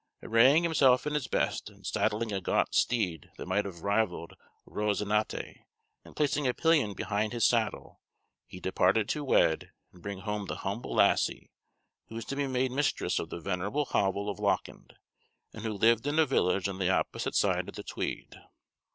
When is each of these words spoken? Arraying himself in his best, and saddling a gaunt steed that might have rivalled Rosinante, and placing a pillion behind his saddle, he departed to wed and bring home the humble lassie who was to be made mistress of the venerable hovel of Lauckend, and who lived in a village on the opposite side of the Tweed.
Arraying 0.23 0.63
himself 0.63 1.05
in 1.05 1.13
his 1.13 1.27
best, 1.27 1.69
and 1.69 1.85
saddling 1.85 2.33
a 2.33 2.41
gaunt 2.41 2.73
steed 2.73 3.29
that 3.37 3.45
might 3.45 3.65
have 3.65 3.83
rivalled 3.83 4.33
Rosinante, 4.65 5.57
and 6.03 6.15
placing 6.15 6.47
a 6.47 6.55
pillion 6.55 6.95
behind 6.95 7.33
his 7.33 7.45
saddle, 7.45 8.01
he 8.47 8.59
departed 8.59 9.07
to 9.09 9.23
wed 9.23 9.69
and 9.93 10.01
bring 10.01 10.21
home 10.21 10.47
the 10.47 10.55
humble 10.65 10.95
lassie 10.95 11.51
who 12.07 12.15
was 12.15 12.25
to 12.25 12.35
be 12.35 12.47
made 12.47 12.71
mistress 12.71 13.19
of 13.19 13.29
the 13.29 13.39
venerable 13.39 13.85
hovel 13.85 14.27
of 14.27 14.39
Lauckend, 14.39 14.95
and 15.53 15.61
who 15.65 15.73
lived 15.73 16.07
in 16.07 16.17
a 16.17 16.25
village 16.25 16.67
on 16.67 16.79
the 16.79 16.89
opposite 16.89 17.35
side 17.35 17.69
of 17.69 17.75
the 17.75 17.83
Tweed. 17.83 18.33